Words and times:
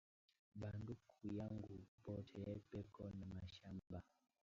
Ba 0.59 0.69
nduku 0.79 1.17
yangu 1.39 1.75
bote 2.03 2.41
beko 2.71 3.03
na 3.17 3.25
mashamba 3.35 3.99